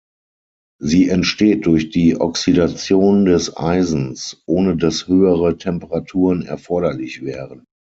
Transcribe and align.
Sie 0.81 1.09
entsteht 1.09 1.67
durch 1.67 1.91
die 1.91 2.19
Oxidation 2.19 3.25
des 3.25 3.55
Eisens, 3.55 4.41
ohne 4.47 4.75
dass 4.75 5.07
höhere 5.07 5.57
Temperaturen 5.59 6.41
erforderlich 6.41 7.21
wären. 7.21 7.65